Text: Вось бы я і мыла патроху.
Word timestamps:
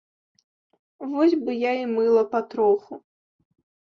Вось 1.11 1.35
бы 1.43 1.51
я 1.69 1.73
і 1.79 1.83
мыла 1.97 2.23
патроху. 2.31 2.99